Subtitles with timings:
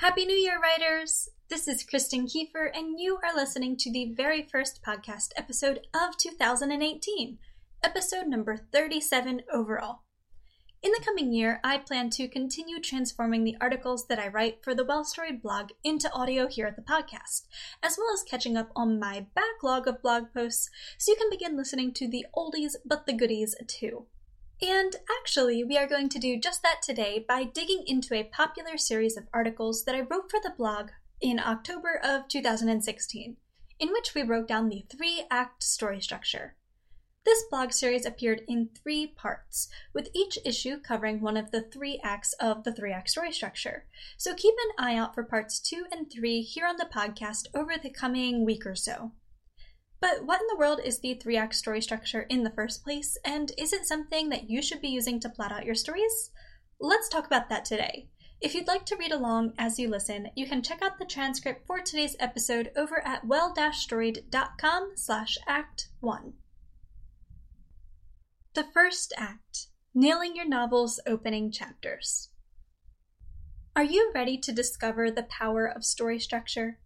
[0.00, 1.28] Happy New Year, writers!
[1.50, 6.16] This is Kristen Kieffer, and you are listening to the very first podcast episode of
[6.16, 7.36] 2018,
[7.84, 10.04] episode number 37 overall.
[10.82, 14.74] In the coming year, I plan to continue transforming the articles that I write for
[14.74, 17.42] the Well Storied blog into audio here at the podcast,
[17.82, 21.58] as well as catching up on my backlog of blog posts so you can begin
[21.58, 24.06] listening to the oldies but the goodies too.
[24.62, 28.76] And actually, we are going to do just that today by digging into a popular
[28.76, 33.36] series of articles that I wrote for the blog in October of 2016,
[33.78, 36.56] in which we broke down the three act story structure.
[37.24, 41.98] This blog series appeared in three parts, with each issue covering one of the three
[42.02, 43.86] acts of the three act story structure.
[44.18, 47.74] So keep an eye out for parts two and three here on the podcast over
[47.76, 49.12] the coming week or so.
[50.00, 53.18] But what in the world is the three act story structure in the first place,
[53.24, 56.30] and is it something that you should be using to plot out your stories?
[56.80, 58.08] Let's talk about that today.
[58.40, 61.66] If you'd like to read along as you listen, you can check out the transcript
[61.66, 66.32] for today's episode over at well-storied.com slash act 1.
[68.54, 72.30] The first act, nailing your novel's opening chapters.
[73.76, 76.78] Are you ready to discover the power of story structure?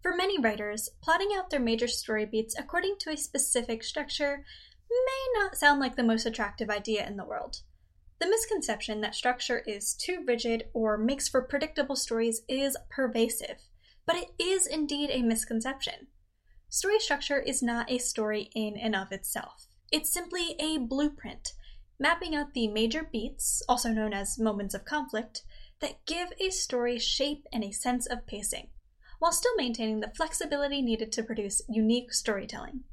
[0.00, 4.44] For many writers, plotting out their major story beats according to a specific structure
[4.88, 7.62] may not sound like the most attractive idea in the world.
[8.20, 13.58] The misconception that structure is too rigid or makes for predictable stories is pervasive,
[14.06, 16.06] but it is indeed a misconception.
[16.68, 19.66] Story structure is not a story in and of itself.
[19.90, 21.54] It's simply a blueprint,
[21.98, 25.42] mapping out the major beats, also known as moments of conflict,
[25.80, 28.68] that give a story shape and a sense of pacing
[29.18, 32.84] while still maintaining the flexibility needed to produce unique storytelling.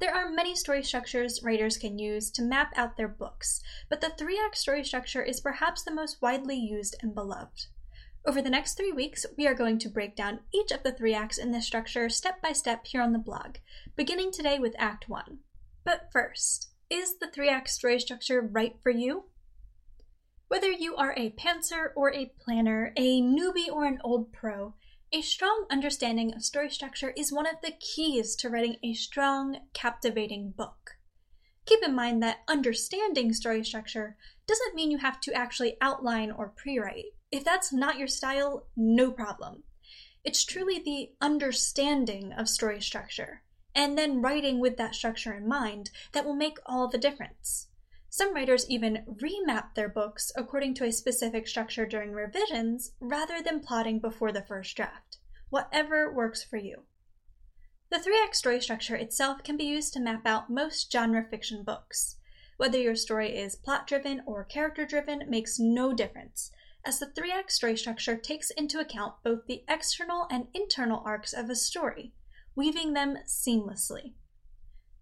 [0.00, 4.10] There are many story structures writers can use to map out their books, but the
[4.10, 7.66] three act story structure is perhaps the most widely used and beloved.
[8.26, 11.14] Over the next three weeks, we are going to break down each of the three
[11.14, 13.56] acts in this structure step by step here on the blog,
[13.96, 15.38] beginning today with Act 1.
[15.84, 19.24] But first, is the three act story structure right for you?
[20.48, 24.74] Whether you are a pantser or a planner, a newbie or an old pro,
[25.14, 29.60] a strong understanding of story structure is one of the keys to writing a strong,
[29.72, 30.96] captivating book.
[31.66, 34.16] Keep in mind that understanding story structure
[34.48, 37.12] doesn't mean you have to actually outline or pre write.
[37.30, 39.62] If that's not your style, no problem.
[40.24, 43.42] It's truly the understanding of story structure,
[43.72, 47.68] and then writing with that structure in mind, that will make all the difference.
[48.16, 53.58] Some writers even remap their books according to a specific structure during revisions rather than
[53.58, 55.18] plotting before the first draft.
[55.50, 56.84] Whatever works for you.
[57.90, 61.64] The three act story structure itself can be used to map out most genre fiction
[61.64, 62.14] books.
[62.56, 66.52] Whether your story is plot driven or character driven makes no difference,
[66.84, 71.32] as the three act story structure takes into account both the external and internal arcs
[71.32, 72.12] of a story,
[72.54, 74.12] weaving them seamlessly.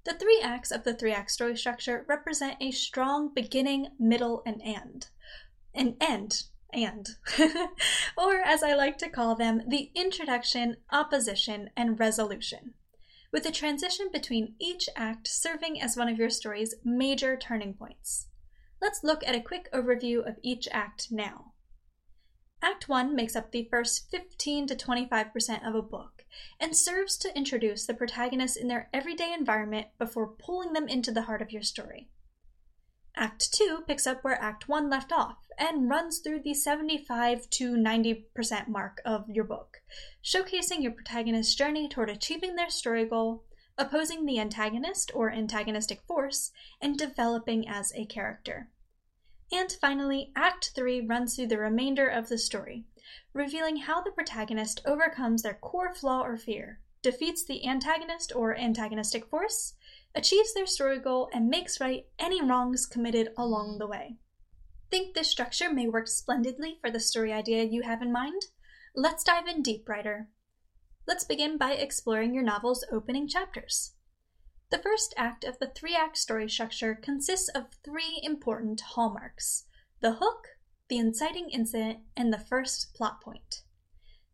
[0.05, 4.61] The three acts of the three act story structure represent a strong beginning, middle, and
[4.65, 5.09] end.
[5.75, 6.43] An end,
[6.73, 7.09] and.
[8.17, 12.75] or as I like to call them, the introduction, opposition, and resolution.
[13.33, 18.27] With the transition between each act serving as one of your story's major turning points.
[18.81, 21.53] Let's look at a quick overview of each act now.
[22.61, 26.22] Act 1 makes up the first 15 to 25% of a book
[26.59, 31.23] and serves to introduce the protagonists in their everyday environment before pulling them into the
[31.23, 32.09] heart of your story.
[33.15, 37.75] Act 2 picks up where Act 1 left off and runs through the 75 to
[37.75, 39.83] 90% mark of your book,
[40.25, 43.45] showcasing your protagonist's journey toward achieving their story goal,
[43.77, 48.71] opposing the antagonist or antagonistic force, and developing as a character.
[49.53, 52.87] And finally, Act 3 runs through the remainder of the story,
[53.33, 59.27] revealing how the protagonist overcomes their core flaw or fear, defeats the antagonist or antagonistic
[59.27, 59.75] force,
[60.15, 64.17] achieves their story goal, and makes right any wrongs committed along the way.
[64.91, 68.43] Think this structure may work splendidly for the story idea you have in mind?
[68.95, 70.29] Let's dive in deep, writer.
[71.07, 73.93] Let's begin by exploring your novel's opening chapters.
[74.71, 79.65] The first act of the three act story structure consists of three important hallmarks
[80.01, 80.49] the hook,
[80.89, 83.63] the inciting incident, and the first plot point.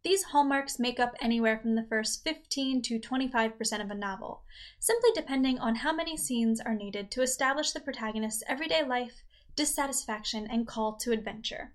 [0.04, 4.44] These hallmarks make up anywhere from the first 15 to 25% of a novel,
[4.78, 9.22] simply depending on how many scenes are needed to establish the protagonist's everyday life,
[9.56, 11.74] dissatisfaction, and call to adventure.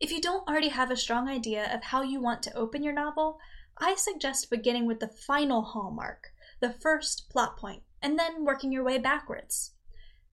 [0.00, 2.94] If you don't already have a strong idea of how you want to open your
[2.94, 3.38] novel,
[3.78, 8.82] I suggest beginning with the final hallmark, the first plot point, and then working your
[8.82, 9.72] way backwards.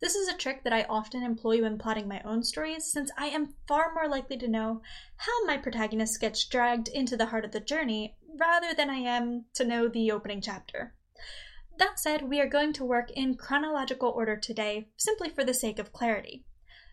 [0.01, 3.28] This is a trick that I often employ when plotting my own stories, since I
[3.28, 4.81] am far more likely to know
[5.18, 9.46] how my protagonist gets dragged into the heart of the journey rather than I am
[9.56, 10.96] to know the opening chapter.
[11.78, 15.80] That said, we are going to work in chronological order today, simply for the sake
[15.80, 16.45] of clarity.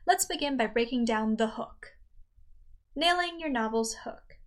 [0.04, 1.92] Let's begin by breaking down the hook.
[2.96, 4.38] Nailing your novel's hook.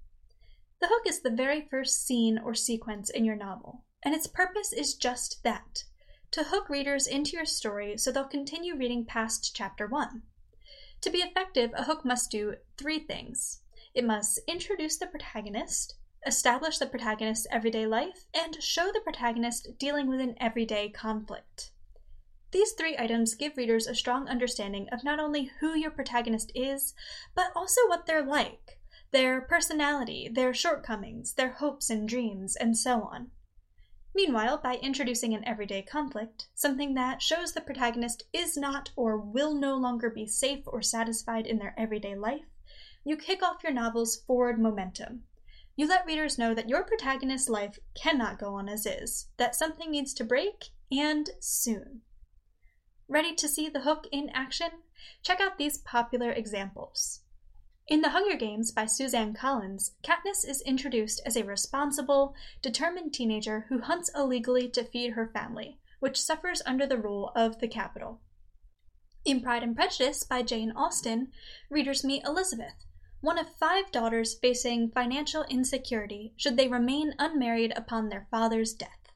[0.82, 4.74] The hook is the very first scene or sequence in your novel, and its purpose
[4.74, 5.84] is just that
[6.32, 10.22] to hook readers into your story so they'll continue reading past chapter 1.
[11.02, 13.62] To be effective, a hook must do three things
[13.94, 15.96] it must introduce the protagonist,
[16.26, 21.72] establish the protagonist's everyday life, and show the protagonist dealing with an everyday conflict.
[22.52, 26.94] These three items give readers a strong understanding of not only who your protagonist is,
[27.36, 28.80] but also what they're like,
[29.12, 33.32] their personality, their shortcomings, their hopes and dreams, and so on.
[34.16, 39.54] Meanwhile, by introducing an everyday conflict, something that shows the protagonist is not or will
[39.54, 42.46] no longer be safe or satisfied in their everyday life,
[43.06, 45.24] you kick off your novel's forward momentum.
[45.76, 49.92] You let readers know that your protagonist's life cannot go on as is, that something
[49.92, 52.02] needs to break, and soon.
[53.08, 54.70] Ready to see the hook in action?
[55.24, 57.22] Check out these popular examples.
[57.90, 63.66] In The Hunger Games by Suzanne Collins, Katniss is introduced as a responsible, determined teenager
[63.70, 68.22] who hunts illegally to feed her family, which suffers under the rule of the Capitol.
[69.26, 71.32] In Pride and Prejudice by Jane Austen,
[71.72, 72.86] readers meet Elizabeth,
[73.22, 79.10] one of five daughters facing financial insecurity should they remain unmarried upon their father's death.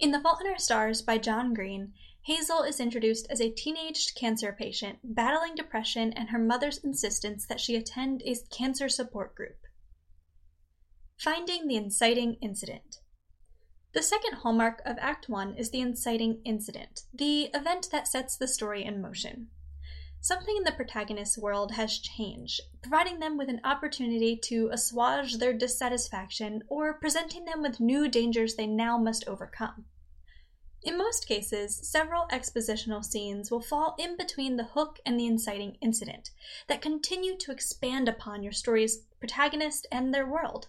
[0.00, 1.92] In The Fault in Our Stars by John Green,
[2.26, 7.60] Hazel is introduced as a teenaged cancer patient battling depression and her mother's insistence that
[7.60, 9.58] she attend a cancer support group.
[11.16, 12.96] Finding the inciting incident.
[13.92, 18.48] The second hallmark of Act 1 is the inciting incident, the event that sets the
[18.48, 19.50] story in motion.
[20.20, 25.52] Something in the protagonist's world has changed, providing them with an opportunity to assuage their
[25.52, 29.84] dissatisfaction or presenting them with new dangers they now must overcome.
[30.86, 35.78] In most cases, several expositional scenes will fall in between the hook and the inciting
[35.82, 36.30] incident
[36.68, 40.68] that continue to expand upon your story's protagonist and their world.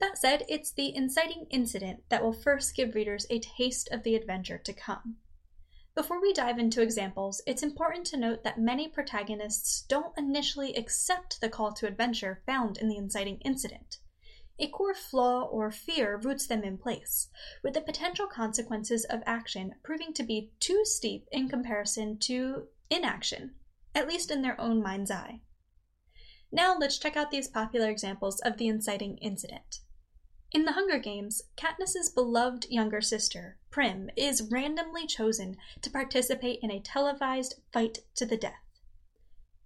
[0.00, 4.14] That said, it's the inciting incident that will first give readers a taste of the
[4.14, 5.18] adventure to come.
[5.94, 11.42] Before we dive into examples, it's important to note that many protagonists don't initially accept
[11.42, 13.98] the call to adventure found in the inciting incident
[14.58, 17.28] a core flaw or fear roots them in place,
[17.62, 23.54] with the potential consequences of action proving to be too steep in comparison to inaction,
[23.94, 25.40] at least in their own mind's eye.
[26.50, 29.80] Now let's check out these popular examples of the inciting incident.
[30.50, 36.70] In The Hunger Games, Katniss's beloved younger sister, Prim, is randomly chosen to participate in
[36.70, 38.54] a televised fight to the death.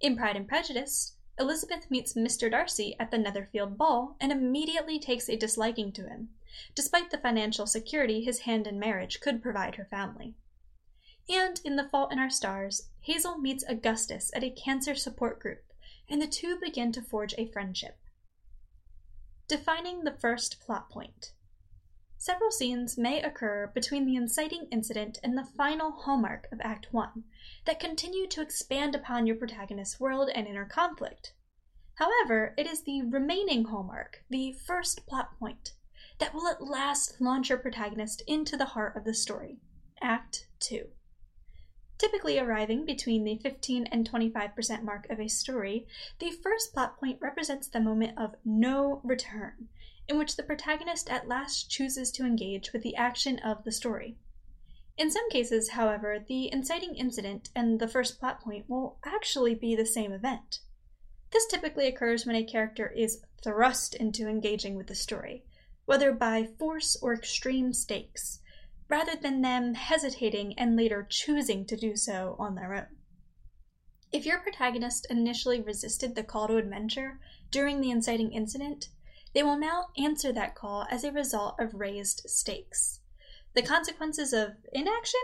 [0.00, 2.48] In Pride and Prejudice, Elizabeth meets Mr.
[2.48, 6.28] Darcy at the Netherfield ball and immediately takes a disliking to him,
[6.76, 10.36] despite the financial security his hand in marriage could provide her family.
[11.28, 15.64] And in The Fault in Our Stars, Hazel meets Augustus at a cancer support group,
[16.08, 17.98] and the two begin to forge a friendship.
[19.48, 21.32] Defining the first plot point.
[22.24, 27.24] Several scenes may occur between the inciting incident and the final hallmark of Act 1,
[27.64, 31.32] that continue to expand upon your protagonist's world and inner conflict.
[31.96, 35.72] However, it is the remaining hallmark, the first plot point,
[36.20, 39.58] that will at last launch your protagonist into the heart of the story.
[40.00, 40.90] Act 2.
[41.98, 45.88] Typically arriving between the 15 and 25% mark of a story,
[46.20, 49.68] the first plot point represents the moment of no return,
[50.12, 54.18] in which the protagonist at last chooses to engage with the action of the story.
[54.98, 59.74] In some cases, however, the inciting incident and the first plot point will actually be
[59.74, 60.58] the same event.
[61.30, 65.44] This typically occurs when a character is thrust into engaging with the story,
[65.86, 68.40] whether by force or extreme stakes,
[68.90, 72.98] rather than them hesitating and later choosing to do so on their own.
[74.12, 77.18] If your protagonist initially resisted the call to adventure
[77.50, 78.90] during the inciting incident,
[79.34, 83.00] they will now answer that call as a result of raised stakes.
[83.54, 85.20] The consequences of inaction?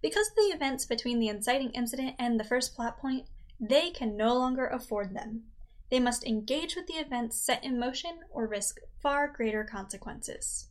[0.00, 3.26] Because of the events between the inciting incident and the first plot point,
[3.60, 5.44] they can no longer afford them.
[5.90, 10.68] They must engage with the events set in motion or risk far greater consequences.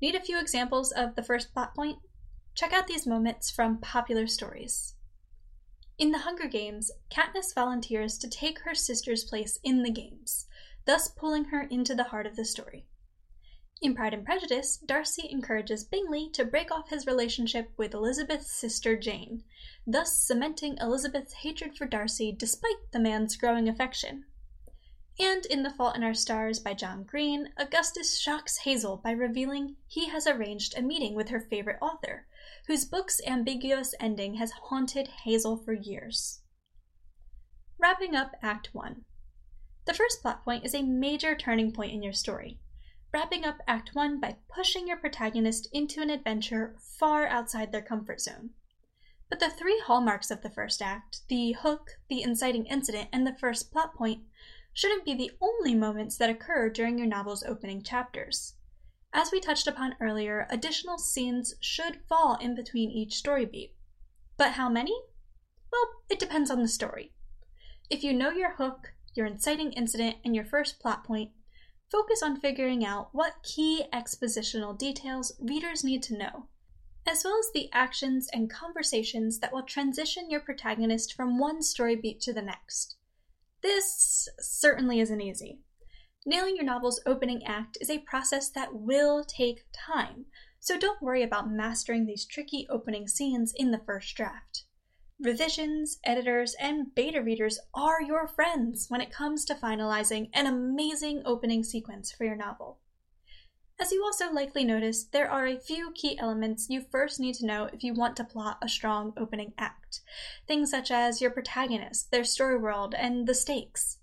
[0.00, 1.98] Need a few examples of the first plot point?
[2.54, 4.94] Check out these moments from popular stories.
[5.98, 10.46] In The Hunger Games, Katniss volunteers to take her sister's place in the games,
[10.84, 12.86] thus pulling her into the heart of the story.
[13.82, 18.96] In Pride and Prejudice, Darcy encourages Bingley to break off his relationship with Elizabeth's sister
[18.96, 19.42] Jane,
[19.84, 24.24] thus cementing Elizabeth's hatred for Darcy despite the man's growing affection.
[25.18, 29.76] And in The Fault in Our Stars by John Green, Augustus shocks Hazel by revealing
[29.88, 32.26] he has arranged a meeting with her favorite author,
[32.68, 36.42] whose book's ambiguous ending has haunted Hazel for years.
[37.78, 39.04] Wrapping up Act 1.
[39.84, 42.58] The first plot point is a major turning point in your story
[43.12, 48.20] wrapping up Act 1 by pushing your protagonist into an adventure far outside their comfort
[48.20, 48.50] zone.
[49.28, 53.36] But the three hallmarks of the first act the hook, the inciting incident, and the
[53.38, 54.22] first plot point
[54.72, 58.54] shouldn't be the only moments that occur during your novel's opening chapters.
[59.12, 63.74] As we touched upon earlier, additional scenes should fall in between each story beat.
[64.38, 64.98] But how many?
[65.70, 67.12] Well, it depends on the story.
[67.90, 71.30] If you know your hook, your inciting incident, and your first plot point,
[71.90, 76.46] focus on figuring out what key expositional details readers need to know,
[77.06, 81.96] as well as the actions and conversations that will transition your protagonist from one story
[81.96, 82.96] beat to the next.
[83.62, 85.60] This certainly isn't easy.
[86.24, 90.26] Nailing your novel's opening act is a process that will take time,
[90.60, 94.64] so don't worry about mastering these tricky opening scenes in the first draft.
[95.22, 101.22] Revisions, editors, and beta readers are your friends when it comes to finalizing an amazing
[101.24, 102.80] opening sequence for your novel.
[103.80, 107.46] As you also likely noticed, there are a few key elements you first need to
[107.46, 110.00] know if you want to plot a strong opening act.
[110.48, 113.98] Things such as your protagonist, their story world, and the stakes.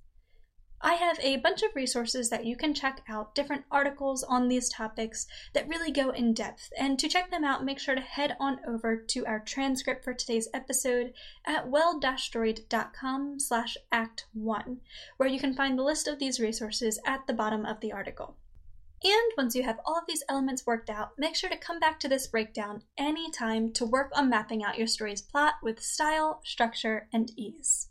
[0.81, 4.69] I have a bunch of resources that you can check out, different articles on these
[4.69, 6.69] topics that really go in depth.
[6.77, 10.13] And to check them out, make sure to head on over to our transcript for
[10.13, 11.13] today's episode
[11.45, 14.77] at well-storied.com slash act one,
[15.17, 18.37] where you can find the list of these resources at the bottom of the article.
[19.03, 21.99] And once you have all of these elements worked out, make sure to come back
[22.01, 27.07] to this breakdown anytime to work on mapping out your story's plot with style, structure,
[27.13, 27.89] and ease.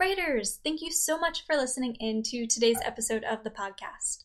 [0.00, 4.22] Writers, thank you so much for listening in to today's episode of the podcast.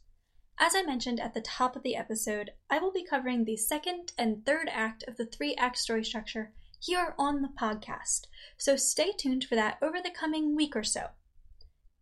[0.59, 4.11] As I mentioned at the top of the episode, I will be covering the second
[4.15, 9.13] and third act of the three act story structure here on the podcast, so stay
[9.17, 11.07] tuned for that over the coming week or so.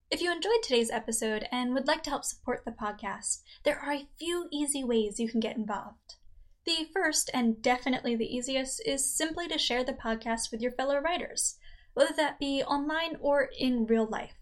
[0.10, 3.94] If you enjoyed today's episode and would like to help support the podcast, there are
[3.94, 6.16] a few easy ways you can get involved.
[6.66, 11.00] The first, and definitely the easiest, is simply to share the podcast with your fellow
[11.00, 11.56] writers
[11.94, 14.34] whether that be online or in real life.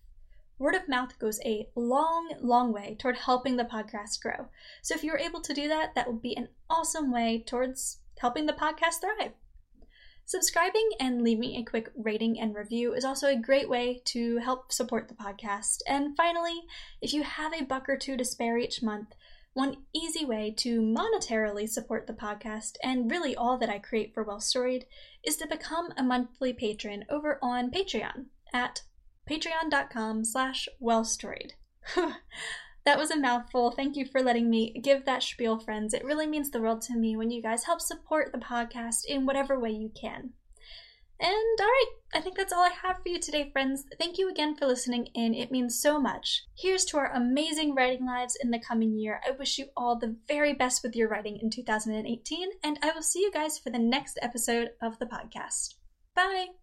[0.57, 4.49] Word of mouth goes a long, long way toward helping the podcast grow.
[4.81, 8.45] So if you're able to do that, that would be an awesome way towards helping
[8.45, 9.31] the podcast thrive.
[10.25, 14.71] Subscribing and leaving a quick rating and review is also a great way to help
[14.71, 15.77] support the podcast.
[15.87, 16.61] And finally,
[17.01, 19.15] if you have a buck or two to spare each month,
[19.53, 24.23] one easy way to monetarily support the podcast and really all that I create for
[24.23, 24.85] Well Storied
[25.23, 28.83] is to become a monthly patron over on Patreon at
[29.29, 31.51] patreon.com slash wellstoried.
[32.85, 33.71] that was a mouthful.
[33.71, 35.93] Thank you for letting me give that spiel, friends.
[35.93, 39.25] It really means the world to me when you guys help support the podcast in
[39.25, 40.31] whatever way you can.
[41.21, 43.83] And alright, I think that's all I have for you today, friends.
[43.99, 45.33] Thank you again for listening in.
[45.33, 46.45] It means so much.
[46.57, 49.19] Here's to our amazing writing lives in the coming year.
[49.27, 53.03] I wish you all the very best with your writing in 2018, and I will
[53.03, 55.75] see you guys for the next episode of the podcast.
[56.15, 56.59] Bye!